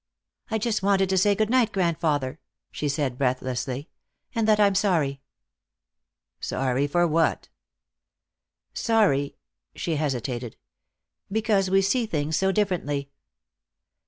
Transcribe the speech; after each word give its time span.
"I 0.49 0.57
just 0.57 0.81
wanted 0.81 1.09
to 1.09 1.17
say 1.19 1.35
good 1.35 1.51
night, 1.51 1.71
grandfather," 1.71 2.39
she 2.71 2.89
said 2.89 3.19
breathlessly. 3.19 3.87
"And 4.33 4.47
that 4.47 4.59
I 4.59 4.65
am 4.65 4.73
sorry." 4.73 5.21
"Sorry 6.39 6.87
for 6.87 7.05
what?" 7.05 7.49
"Sorry" 8.73 9.35
she 9.75 9.97
hesitated. 9.97 10.57
"Because 11.31 11.69
we 11.69 11.83
see 11.83 12.07
things 12.07 12.35
so 12.35 12.51
differently." 12.51 13.11